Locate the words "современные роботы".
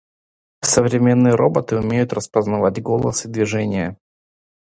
0.63-1.77